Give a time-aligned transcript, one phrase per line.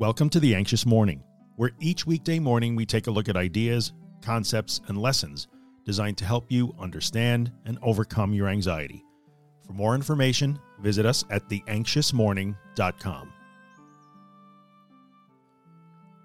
[0.00, 1.22] Welcome to The Anxious Morning,
[1.54, 3.92] where each weekday morning we take a look at ideas,
[4.22, 5.46] concepts, and lessons
[5.84, 9.04] designed to help you understand and overcome your anxiety.
[9.64, 13.32] For more information, visit us at theanxiousmorning.com.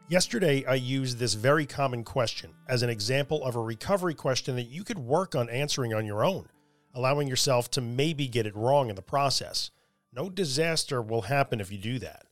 [0.07, 4.63] Yesterday, I used this very common question as an example of a recovery question that
[4.63, 6.49] you could work on answering on your own,
[6.95, 9.69] allowing yourself to maybe get it wrong in the process.
[10.11, 12.25] No disaster will happen if you do that.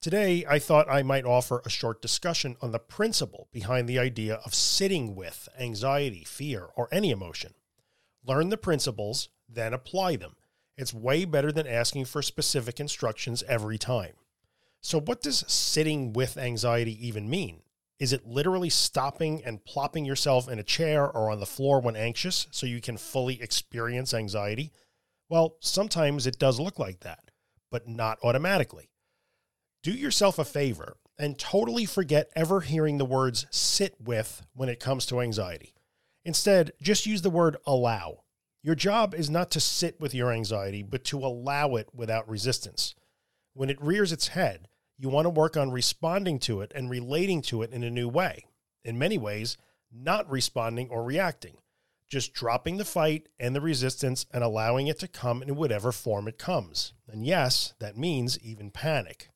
[0.00, 4.36] Today, I thought I might offer a short discussion on the principle behind the idea
[4.46, 7.52] of sitting with anxiety, fear, or any emotion.
[8.24, 10.36] Learn the principles, then apply them.
[10.78, 14.14] It's way better than asking for specific instructions every time.
[14.80, 17.60] So what does sitting with anxiety even mean?
[17.98, 21.94] Is it literally stopping and plopping yourself in a chair or on the floor when
[21.94, 24.72] anxious so you can fully experience anxiety?
[25.28, 27.30] Well, sometimes it does look like that,
[27.70, 28.88] but not automatically
[29.82, 34.80] do yourself a favor and totally forget ever hearing the words sit with when it
[34.80, 35.74] comes to anxiety.
[36.24, 38.24] Instead, just use the word allow.
[38.62, 42.94] Your job is not to sit with your anxiety, but to allow it without resistance.
[43.54, 47.40] When it rears its head, you want to work on responding to it and relating
[47.42, 48.44] to it in a new way.
[48.84, 49.56] In many ways,
[49.90, 51.56] not responding or reacting,
[52.08, 56.28] just dropping the fight and the resistance and allowing it to come in whatever form
[56.28, 56.92] it comes.
[57.08, 59.30] And yes, that means even panic.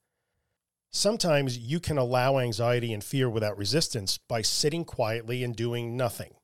[0.97, 6.35] Sometimes you can allow anxiety and fear without resistance by sitting quietly and doing nothing.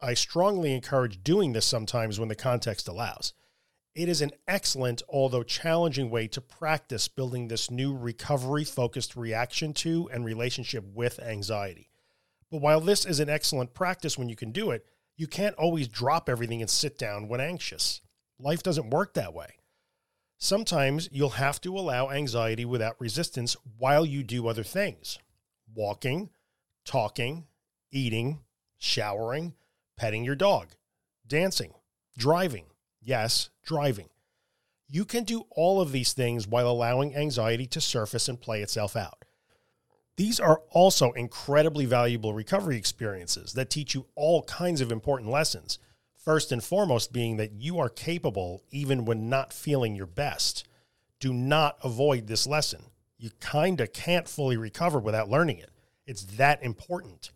[0.00, 3.32] I strongly encourage doing this sometimes when the context allows.
[3.96, 9.74] It is an excellent, although challenging way to practice building this new recovery focused reaction
[9.74, 11.90] to and relationship with anxiety.
[12.48, 15.88] But while this is an excellent practice when you can do it, you can't always
[15.88, 18.02] drop everything and sit down when anxious.
[18.38, 19.56] Life doesn't work that way.
[20.38, 25.18] Sometimes you'll have to allow anxiety without resistance while you do other things.
[25.74, 26.30] Walking,
[26.84, 27.46] talking,
[27.90, 28.40] eating,
[28.78, 29.54] showering,
[29.96, 30.68] petting your dog,
[31.26, 31.72] dancing,
[32.18, 32.66] driving.
[33.00, 34.08] Yes, driving.
[34.88, 38.94] You can do all of these things while allowing anxiety to surface and play itself
[38.96, 39.24] out.
[40.16, 45.78] These are also incredibly valuable recovery experiences that teach you all kinds of important lessons,
[46.26, 50.66] First and foremost being that you are capable even when not feeling your best.
[51.20, 52.82] Do not avoid this lesson.
[53.16, 55.70] You kind of can't fully recover without learning it.
[56.04, 57.30] It's that important.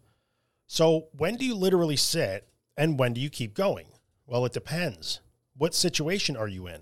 [0.66, 3.86] So when do you literally sit and when do you keep going?
[4.26, 5.20] Well, it depends.
[5.56, 6.80] What situation are you in?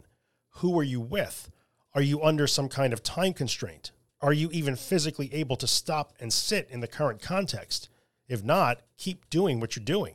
[0.60, 1.50] Who are you with?
[1.92, 3.92] Are you under some kind of time constraint?
[4.22, 7.90] Are you even physically able to stop and sit in the current context?
[8.28, 10.14] If not, keep doing what you're doing.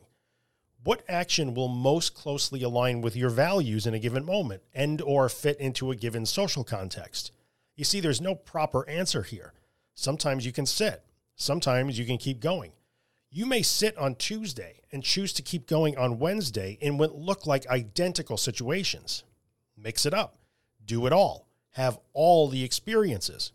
[0.84, 5.30] What action will most closely align with your values in a given moment and or
[5.30, 7.32] fit into a given social context?
[7.74, 9.54] You see, there's no proper answer here.
[9.94, 11.02] Sometimes you can sit.
[11.36, 12.72] Sometimes you can keep going.
[13.30, 17.46] You may sit on Tuesday and choose to keep going on Wednesday in what look
[17.46, 19.24] like identical situations.
[19.78, 20.36] Mix it up.
[20.84, 21.46] Do it all.
[21.70, 23.52] Have all the experiences.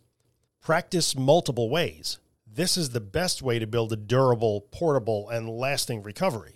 [0.62, 2.18] Practice multiple ways.
[2.52, 6.56] This is the best way to build a durable, portable, and lasting recovery.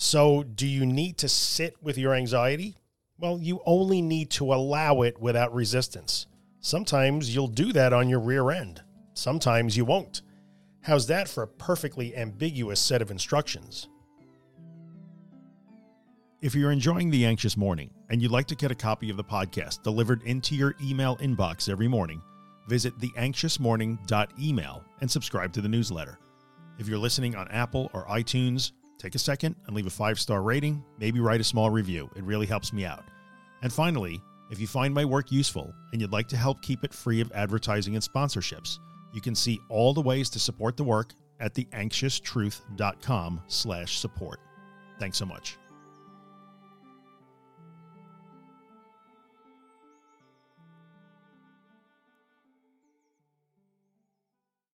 [0.00, 2.76] So, do you need to sit with your anxiety?
[3.18, 6.28] Well, you only need to allow it without resistance.
[6.60, 8.80] Sometimes you'll do that on your rear end.
[9.14, 10.22] Sometimes you won't.
[10.82, 13.88] How's that for a perfectly ambiguous set of instructions?
[16.40, 19.24] If you're enjoying The Anxious Morning and you'd like to get a copy of the
[19.24, 22.22] podcast delivered into your email inbox every morning,
[22.68, 26.20] visit theanxiousmorning.email and subscribe to the newsletter.
[26.78, 30.42] If you're listening on Apple or iTunes, take a second and leave a five star
[30.42, 32.10] rating, maybe write a small review.
[32.16, 33.04] It really helps me out.
[33.62, 34.20] And finally,
[34.50, 37.30] if you find my work useful and you'd like to help keep it free of
[37.32, 38.78] advertising and sponsorships,
[39.12, 44.40] you can see all the ways to support the work at theanxioustruth.com slash support.
[44.98, 45.56] Thanks so much.